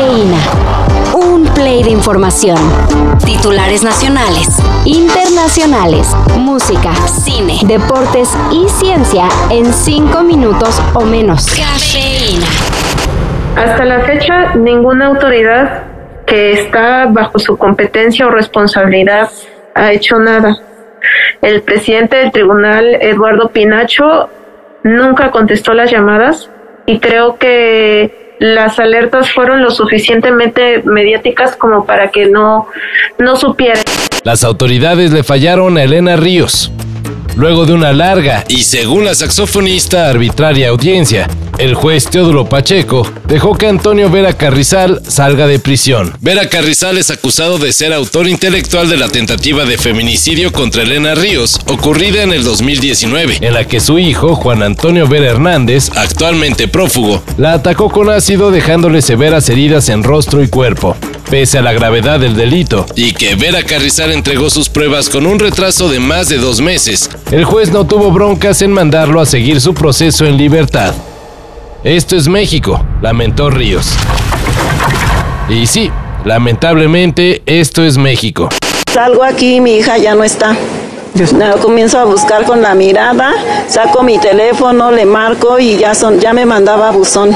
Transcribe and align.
Cafeína. 0.00 0.38
Un 1.12 1.44
play 1.52 1.82
de 1.82 1.90
información. 1.90 2.56
Titulares 3.22 3.84
nacionales, 3.84 4.48
internacionales, 4.86 6.16
música, 6.38 6.94
cine, 7.06 7.58
deportes 7.66 8.34
y 8.50 8.66
ciencia 8.70 9.28
en 9.50 9.70
cinco 9.74 10.22
minutos 10.22 10.80
o 10.94 11.04
menos. 11.04 11.46
Cafeína. 11.48 12.46
Hasta 13.56 13.84
la 13.84 14.00
fecha, 14.00 14.54
ninguna 14.54 15.08
autoridad 15.08 15.82
que 16.26 16.52
está 16.52 17.04
bajo 17.04 17.38
su 17.38 17.58
competencia 17.58 18.26
o 18.26 18.30
responsabilidad 18.30 19.28
ha 19.74 19.92
hecho 19.92 20.18
nada. 20.18 20.56
El 21.42 21.60
presidente 21.60 22.16
del 22.16 22.32
tribunal, 22.32 22.86
Eduardo 23.02 23.50
Pinacho, 23.50 24.30
nunca 24.82 25.30
contestó 25.30 25.74
las 25.74 25.90
llamadas 25.90 26.48
y 26.86 27.00
creo 27.00 27.36
que 27.36 28.19
las 28.40 28.78
alertas 28.78 29.30
fueron 29.32 29.62
lo 29.62 29.70
suficientemente 29.70 30.82
mediáticas 30.84 31.54
como 31.56 31.84
para 31.84 32.10
que 32.10 32.26
no, 32.26 32.66
no 33.18 33.36
supiera. 33.36 33.82
Las 34.24 34.44
autoridades 34.44 35.12
le 35.12 35.22
fallaron 35.22 35.76
a 35.76 35.82
Elena 35.82 36.16
Ríos. 36.16 36.72
Luego 37.36 37.66
de 37.66 37.74
una 37.74 37.92
larga 37.92 38.44
y, 38.48 38.62
según 38.62 39.04
la 39.04 39.14
saxofonista, 39.14 40.08
arbitraria 40.08 40.70
audiencia, 40.70 41.28
el 41.60 41.74
juez 41.74 42.06
Teodoro 42.06 42.48
Pacheco 42.48 43.06
dejó 43.28 43.54
que 43.54 43.66
Antonio 43.66 44.08
Vera 44.08 44.32
Carrizal 44.32 45.02
salga 45.06 45.46
de 45.46 45.58
prisión. 45.58 46.14
Vera 46.20 46.48
Carrizal 46.48 46.96
es 46.96 47.10
acusado 47.10 47.58
de 47.58 47.74
ser 47.74 47.92
autor 47.92 48.28
intelectual 48.28 48.88
de 48.88 48.96
la 48.96 49.08
tentativa 49.08 49.66
de 49.66 49.76
feminicidio 49.76 50.52
contra 50.52 50.82
Elena 50.82 51.14
Ríos, 51.14 51.60
ocurrida 51.66 52.22
en 52.22 52.32
el 52.32 52.44
2019, 52.44 53.38
en 53.42 53.52
la 53.52 53.66
que 53.66 53.80
su 53.80 53.98
hijo, 53.98 54.36
Juan 54.36 54.62
Antonio 54.62 55.06
Vera 55.06 55.32
Hernández, 55.32 55.90
actualmente 55.96 56.66
prófugo, 56.66 57.22
la 57.36 57.52
atacó 57.52 57.90
con 57.90 58.08
ácido 58.08 58.50
dejándole 58.50 59.02
severas 59.02 59.50
heridas 59.50 59.90
en 59.90 60.02
rostro 60.02 60.42
y 60.42 60.48
cuerpo. 60.48 60.96
Pese 61.30 61.58
a 61.58 61.62
la 61.62 61.74
gravedad 61.74 62.18
del 62.18 62.36
delito 62.36 62.86
y 62.96 63.12
que 63.12 63.34
Vera 63.34 63.62
Carrizal 63.62 64.12
entregó 64.12 64.48
sus 64.48 64.70
pruebas 64.70 65.10
con 65.10 65.26
un 65.26 65.38
retraso 65.38 65.90
de 65.90 66.00
más 66.00 66.30
de 66.30 66.38
dos 66.38 66.62
meses, 66.62 67.10
el 67.30 67.44
juez 67.44 67.70
no 67.70 67.86
tuvo 67.86 68.10
broncas 68.10 68.62
en 68.62 68.72
mandarlo 68.72 69.20
a 69.20 69.26
seguir 69.26 69.60
su 69.60 69.74
proceso 69.74 70.24
en 70.24 70.38
libertad. 70.38 70.94
Esto 71.84 72.14
es 72.14 72.28
México, 72.28 72.84
lamentó 73.00 73.48
Ríos. 73.48 73.94
Y 75.48 75.66
sí, 75.66 75.90
lamentablemente 76.26 77.40
esto 77.46 77.82
es 77.82 77.96
México. 77.96 78.50
Salgo 78.92 79.24
aquí, 79.24 79.62
mi 79.62 79.76
hija 79.76 79.96
ya 79.96 80.14
no 80.14 80.22
está. 80.22 80.54
No, 81.32 81.56
comienzo 81.56 81.98
a 81.98 82.04
buscar 82.04 82.44
con 82.44 82.60
la 82.60 82.74
mirada, 82.74 83.32
saco 83.66 84.02
mi 84.02 84.18
teléfono, 84.18 84.90
le 84.90 85.06
marco 85.06 85.58
y 85.58 85.78
ya 85.78 85.94
son, 85.94 86.20
ya 86.20 86.34
me 86.34 86.44
mandaba 86.44 86.90
buzón. 86.90 87.34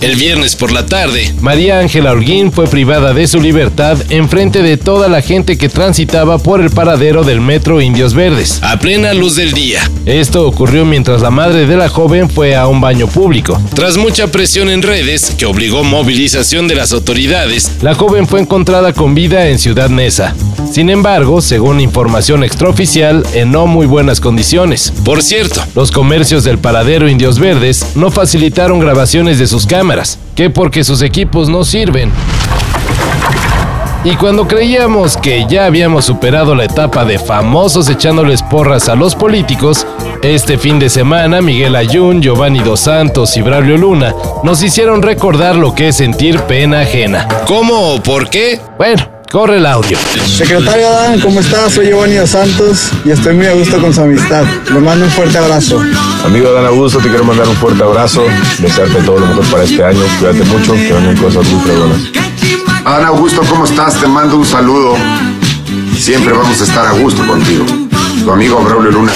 El 0.00 0.16
viernes 0.16 0.56
por 0.56 0.72
la 0.72 0.86
tarde, 0.86 1.34
María 1.40 1.78
Ángela 1.78 2.12
Holguín 2.12 2.52
fue 2.52 2.66
privada 2.66 3.12
de 3.12 3.26
su 3.26 3.40
libertad 3.40 3.98
en 4.10 4.28
frente 4.28 4.62
de 4.62 4.76
toda 4.76 5.08
la 5.08 5.22
gente 5.22 5.56
que 5.58 5.68
transitaba 5.68 6.38
por 6.38 6.60
el 6.60 6.70
paradero 6.70 7.24
del 7.24 7.40
metro 7.40 7.80
Indios 7.80 8.14
Verdes, 8.14 8.60
a 8.62 8.78
plena 8.78 9.14
luz 9.14 9.36
del 9.36 9.52
día. 9.52 9.80
Esto 10.04 10.46
ocurrió 10.46 10.84
mientras 10.84 11.22
la 11.22 11.30
madre 11.30 11.66
de 11.66 11.76
la 11.76 11.88
joven 11.88 12.30
fue 12.30 12.54
a 12.54 12.68
un 12.68 12.80
baño 12.80 13.06
público. 13.06 13.60
Tras 13.74 13.96
mucha 13.96 14.28
presión 14.28 14.68
en 14.68 14.82
redes, 14.82 15.34
que 15.36 15.46
obligó 15.46 15.82
movilización 15.82 16.68
de 16.68 16.74
las 16.74 16.92
autoridades, 16.92 17.72
la 17.82 17.94
joven 17.94 18.26
fue 18.26 18.40
encontrada 18.40 18.92
con 18.92 19.14
vida 19.14 19.48
en 19.48 19.58
Ciudad 19.58 19.88
Neza. 19.88 20.34
Sin 20.70 20.90
embargo, 20.90 21.40
según 21.40 21.80
información 21.80 22.44
extraoficial, 22.44 23.24
en 23.32 23.50
no 23.50 23.66
muy 23.66 23.86
buenas 23.86 24.20
condiciones. 24.20 24.92
Por 25.04 25.22
cierto, 25.22 25.62
los 25.74 25.90
comercios 25.90 26.44
del 26.44 26.58
paradero 26.58 27.08
Indios 27.08 27.38
Verdes 27.38 27.96
no 27.96 28.10
facilitaron 28.10 28.78
grabaciones 28.78 29.38
de 29.38 29.46
sus 29.46 29.66
cámaras, 29.66 30.18
que 30.34 30.50
porque 30.50 30.84
sus 30.84 31.02
equipos 31.02 31.48
no 31.48 31.64
sirven. 31.64 32.10
Y 34.04 34.14
cuando 34.14 34.46
creíamos 34.46 35.16
que 35.16 35.46
ya 35.48 35.66
habíamos 35.66 36.04
superado 36.04 36.54
la 36.54 36.64
etapa 36.64 37.04
de 37.04 37.18
famosos 37.18 37.88
echándoles 37.88 38.40
porras 38.40 38.88
a 38.88 38.94
los 38.94 39.16
políticos, 39.16 39.84
este 40.22 40.58
fin 40.58 40.78
de 40.78 40.88
semana 40.88 41.42
Miguel 41.42 41.74
Ayun, 41.74 42.22
Giovanni 42.22 42.60
Dos 42.60 42.80
Santos 42.80 43.36
y 43.36 43.42
Braulio 43.42 43.76
Luna 43.76 44.14
nos 44.44 44.62
hicieron 44.62 45.02
recordar 45.02 45.56
lo 45.56 45.74
que 45.74 45.88
es 45.88 45.96
sentir 45.96 46.38
pena 46.42 46.82
ajena. 46.82 47.26
¿Cómo 47.48 47.94
o 47.94 48.02
por 48.02 48.30
qué? 48.30 48.60
Bueno, 48.78 49.15
corre 49.30 49.58
el 49.58 49.66
audio. 49.66 49.98
Secretario 50.26 50.88
Adán, 50.88 51.20
¿cómo 51.20 51.40
estás? 51.40 51.72
Soy 51.72 51.88
Giovanni 51.88 52.26
Santos 52.26 52.90
y 53.04 53.10
estoy 53.10 53.34
muy 53.34 53.46
a 53.46 53.54
gusto 53.54 53.80
con 53.80 53.92
su 53.92 54.00
amistad. 54.00 54.44
Le 54.72 54.80
mando 54.80 55.04
un 55.04 55.10
fuerte 55.10 55.38
abrazo. 55.38 55.80
Amigo 56.24 56.48
Adán 56.48 56.66
Augusto, 56.66 56.98
te 56.98 57.08
quiero 57.08 57.24
mandar 57.24 57.48
un 57.48 57.56
fuerte 57.56 57.82
abrazo, 57.82 58.24
desearte 58.58 59.02
todo 59.02 59.18
lo 59.18 59.26
mejor 59.26 59.44
para 59.46 59.64
este 59.64 59.84
año, 59.84 60.00
cuídate 60.18 60.44
mucho, 60.44 60.72
que 60.74 60.92
vengan 60.92 61.16
cosas 61.16 61.46
muy 61.46 61.62
fregonas. 61.62 62.00
Adán 62.84 63.06
Augusto, 63.06 63.42
¿cómo 63.48 63.64
estás? 63.64 64.00
Te 64.00 64.06
mando 64.06 64.36
un 64.36 64.46
saludo. 64.46 64.96
Siempre 65.96 66.32
vamos 66.32 66.60
a 66.60 66.64
estar 66.64 66.86
a 66.86 66.92
gusto 66.92 67.26
contigo. 67.26 67.64
Tu 68.24 68.30
amigo 68.30 68.62
Braulio 68.62 68.90
Luna. 68.90 69.12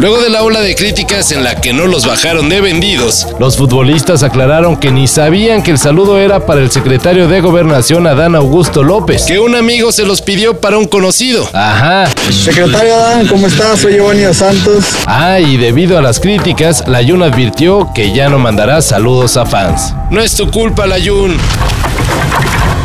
Luego 0.00 0.18
de 0.22 0.30
la 0.30 0.42
ola 0.44 0.62
de 0.62 0.74
críticas 0.74 1.30
en 1.30 1.44
la 1.44 1.60
que 1.60 1.74
no 1.74 1.86
los 1.86 2.06
bajaron 2.06 2.48
de 2.48 2.62
vendidos, 2.62 3.26
los 3.38 3.58
futbolistas 3.58 4.22
aclararon 4.22 4.78
que 4.78 4.90
ni 4.90 5.06
sabían 5.06 5.62
que 5.62 5.72
el 5.72 5.78
saludo 5.78 6.18
era 6.18 6.46
para 6.46 6.62
el 6.62 6.70
secretario 6.70 7.28
de 7.28 7.42
Gobernación 7.42 8.06
Adán 8.06 8.34
Augusto 8.34 8.82
López, 8.82 9.24
que 9.24 9.38
un 9.38 9.54
amigo 9.54 9.92
se 9.92 10.06
los 10.06 10.22
pidió 10.22 10.58
para 10.58 10.78
un 10.78 10.86
conocido. 10.86 11.46
Ajá. 11.52 12.08
Secretario 12.30 12.94
Adán, 12.94 13.26
¿cómo 13.26 13.46
estás? 13.46 13.80
Soy 13.80 13.96
Giovanni 13.96 14.32
Santos. 14.32 14.86
Ah, 15.04 15.38
y 15.38 15.58
debido 15.58 15.98
a 15.98 16.00
las 16.00 16.18
críticas, 16.18 16.82
la 16.86 17.02
Yun 17.02 17.22
advirtió 17.22 17.90
que 17.94 18.14
ya 18.14 18.30
no 18.30 18.38
mandará 18.38 18.80
saludos 18.80 19.36
a 19.36 19.44
fans. 19.44 19.92
No 20.08 20.22
es 20.22 20.34
tu 20.34 20.50
culpa, 20.50 20.86
la 20.86 20.98
Yun. 20.98 21.36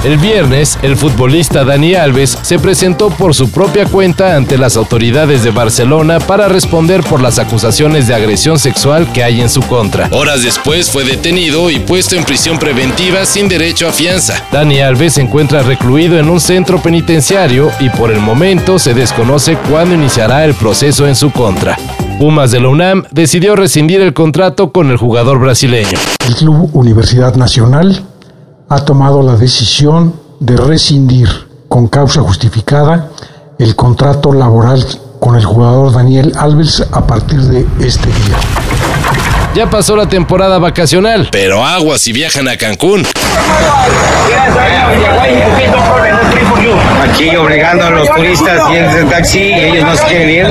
El 0.06 0.20
viernes, 0.20 0.78
el 0.84 0.98
futbolista 0.98 1.64
Dani 1.66 1.96
Alves 1.96 2.38
se 2.44 2.60
presentó 2.60 3.10
por 3.10 3.34
su 3.34 3.50
propia 3.50 3.86
cuenta 3.86 4.36
ante 4.36 4.56
las 4.56 4.78
autoridades 4.78 5.44
de 5.44 5.50
Barcelona 5.50 6.20
para 6.20 6.48
responder 6.48 7.02
por 7.02 7.22
las 7.22 7.40
acusaciones 7.40 8.08
de 8.08 8.14
agresión 8.14 8.60
sexual 8.60 9.12
que 9.12 9.24
hay 9.24 9.42
en 9.42 9.50
su 9.50 9.64
contra. 9.64 10.08
Horas 10.12 10.44
después 10.44 10.92
fue 10.92 11.06
detenido 11.06 11.72
y 11.72 11.80
puesto 11.80 12.16
en 12.16 12.24
prisión 12.24 12.60
preventiva 12.60 13.26
sin 13.26 13.50
derecho 13.50 13.88
a 13.88 13.92
fianza. 13.92 14.46
Dani 14.52 14.80
Alves 14.80 15.14
se 15.14 15.22
encuentra 15.22 15.64
recluido 15.64 16.20
en 16.20 16.30
un 16.30 16.40
centro 16.40 16.80
penitenciario 16.80 17.72
y 17.80 17.90
por 17.90 18.12
el 18.12 18.20
momento 18.20 18.78
se 18.78 18.94
desconoce 18.94 19.58
cuándo 19.72 19.96
iniciará 19.96 20.46
el 20.46 20.54
proceso 20.54 21.08
en 21.08 21.16
su 21.16 21.32
contra. 21.32 21.80
Pumas 22.20 22.52
de 22.52 22.60
la 22.60 22.68
UNAM 22.68 23.06
decidió 23.10 23.56
rescindir 23.56 24.02
el 24.02 24.14
contrato 24.14 24.72
con 24.72 24.92
el 24.92 24.98
jugador 24.98 25.40
brasileño. 25.40 25.98
El 26.28 26.36
Club 26.36 26.70
Universidad 26.74 27.34
Nacional 27.34 28.06
ha 28.70 28.84
tomado 28.84 29.22
la 29.22 29.36
decisión 29.36 30.16
de 30.40 30.58
rescindir 30.58 31.30
con 31.70 31.88
causa 31.88 32.22
justificada 32.22 33.10
el 33.60 33.76
contrato 33.76 34.34
laboral 34.34 34.84
con 35.20 35.36
el 35.36 35.46
jugador 35.46 35.94
Daniel 35.94 36.34
Alves 36.38 36.86
a 36.92 37.06
partir 37.06 37.40
de 37.42 37.66
este 37.86 38.08
día. 38.08 38.38
Ya 39.56 39.70
pasó 39.70 39.96
la 39.96 40.10
temporada 40.10 40.60
vacacional, 40.60 41.30
pero 41.32 41.64
aguas 41.64 42.02
si 42.02 42.12
viajan 42.12 42.48
a 42.48 42.58
Cancún. 42.58 43.08
Aquí 47.04 47.36
obligando 47.36 47.86
a 47.86 47.90
los 47.92 48.10
turistas 48.10 48.62
y 48.72 48.76
en 48.76 49.10
taxi 49.10 49.40
y 49.40 49.54
ellos 49.54 49.86
no 49.86 49.96
se 49.96 50.04
quieren 50.06 50.30
ir. 50.30 50.48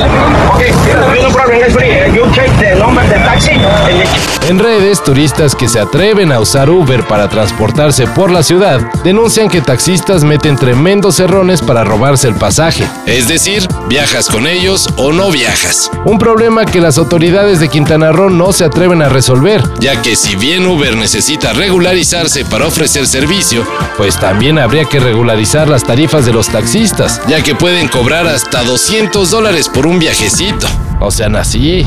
En 4.49 4.59
redes, 4.59 5.03
turistas 5.03 5.55
que 5.55 5.69
se 5.69 5.81
atreven 5.81 6.31
a 6.31 6.39
usar 6.39 6.69
Uber 6.69 7.03
para 7.07 7.29
transportarse 7.29 8.07
por 8.07 8.31
la 8.31 8.43
ciudad 8.43 8.81
denuncian 9.03 9.49
que 9.49 9.63
taxistas 9.63 10.23
meten 10.23 10.57
tremendos 10.57 11.19
errones 11.19 11.63
para 11.63 11.83
robarse 11.83 12.29
el 12.29 12.35
pasaje. 12.35 12.87
Es 13.07 13.27
decir, 13.27 13.67
viajas 13.89 14.29
con 14.29 14.47
ellos 14.47 14.89
o 14.97 15.13
no 15.13 15.31
viajas. 15.31 15.91
Un 16.05 16.19
problema 16.19 16.67
que 16.67 16.81
las 16.81 16.99
autoridades 16.99 17.59
de 17.59 17.69
Quintana 17.69 18.13
Roo 18.13 18.29
no 18.29 18.53
se 18.53 18.65
atreven 18.65 19.01
a 19.01 19.09
resolver, 19.09 19.63
ya 19.81 20.03
que 20.03 20.15
si 20.15 20.37
bien 20.37 20.67
Uber 20.67 20.95
necesita 20.95 21.55
regularizarse 21.55 22.45
para 22.45 22.67
ofrecer 22.67 23.07
servicio, 23.07 23.67
pues 23.97 24.19
también 24.19 24.59
habría 24.59 24.85
que 24.85 25.01
regularizar 25.01 25.69
las 25.69 25.85
tarifas 25.85 26.27
de 26.27 26.35
los 26.35 26.49
taxistas, 26.49 27.23
ya 27.29 27.43
que 27.43 27.55
pueden 27.55 27.89
cobrar 27.89 28.27
hasta 28.27 28.63
200 28.63 29.31
dólares 29.31 29.71
por 29.71 29.87
un 29.87 29.99
viajecito. 29.99 30.67
O 31.01 31.11
sean 31.11 31.37
así. 31.37 31.87